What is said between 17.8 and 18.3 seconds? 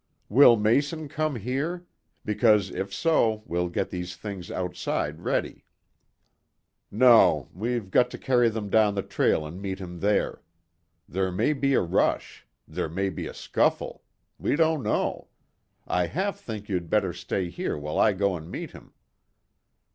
I